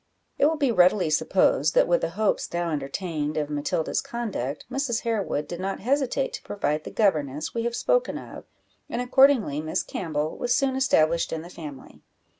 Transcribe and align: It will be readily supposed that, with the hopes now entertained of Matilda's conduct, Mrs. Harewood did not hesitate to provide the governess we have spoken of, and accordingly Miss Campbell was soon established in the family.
It 0.39 0.47
will 0.47 0.57
be 0.57 0.71
readily 0.71 1.11
supposed 1.11 1.75
that, 1.75 1.87
with 1.87 2.01
the 2.01 2.09
hopes 2.17 2.51
now 2.51 2.71
entertained 2.71 3.37
of 3.37 3.51
Matilda's 3.51 4.01
conduct, 4.01 4.65
Mrs. 4.67 5.01
Harewood 5.01 5.47
did 5.47 5.59
not 5.59 5.79
hesitate 5.81 6.33
to 6.33 6.41
provide 6.41 6.85
the 6.85 6.89
governess 6.89 7.53
we 7.53 7.65
have 7.65 7.75
spoken 7.75 8.17
of, 8.17 8.45
and 8.89 8.99
accordingly 8.99 9.61
Miss 9.61 9.83
Campbell 9.83 10.39
was 10.39 10.55
soon 10.55 10.75
established 10.75 11.31
in 11.31 11.43
the 11.43 11.51
family. 11.51 12.01